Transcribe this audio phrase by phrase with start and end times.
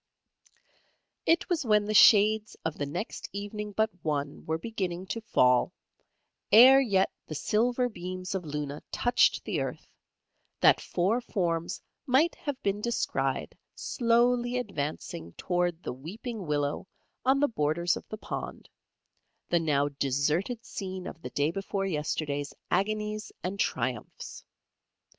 [1.27, 5.73] "]It was when the shades of the next evening but one were beginning to fall,
[6.51, 9.93] 'ere yet the silver beams of Luna touched the earth,
[10.59, 16.87] that four forms might have been descried slowly advancing towards the weeping willow
[17.23, 18.67] on the borders of the pond,
[19.49, 24.43] the now deserted scene of the day before yesterday's agonies and triumphs.